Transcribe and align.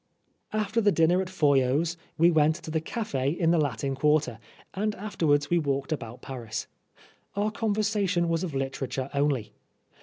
After 0.51 0.81
the 0.81 0.91
dinner 0.91 1.21
at 1.21 1.29
Foyot's 1.29 1.95
we 2.17 2.31
went 2.31 2.55
to 2.55 2.71
the 2.71 2.81
cafes 2.81 3.39
of 3.39 3.51
the 3.51 3.59
Latin 3.59 3.93
Quarter, 3.93 4.39
and 4.73 4.95
afterwards 4.95 5.51
we 5.51 5.59
walked 5.59 5.91
about 5.91 6.23
Paris. 6.23 6.65
Our 7.35 7.51
conversation 7.51 8.27
was 8.27 8.43
of 8.43 8.55
literature 8.55 9.11
only. 9.13 9.53